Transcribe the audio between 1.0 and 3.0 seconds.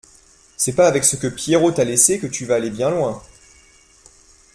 ce que Pierrot t’a laissé que tu vas aller bien